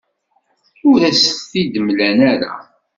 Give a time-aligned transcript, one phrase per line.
[0.89, 2.51] Ur as-tent-id-mlan ara.